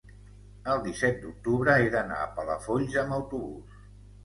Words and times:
el 0.75 0.79
disset 0.87 1.19
d'octubre 1.25 1.77
he 1.83 1.93
d'anar 1.97 2.19
a 2.23 2.33
Palafolls 2.41 2.99
amb 3.05 3.17
autobús. 3.21 3.81